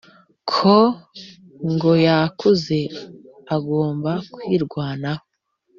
ko 0.51 0.77
ngo 1.73 1.91
yakuze 2.07 2.79
agomba 3.55 4.11
kwirwanaho, 4.33 5.23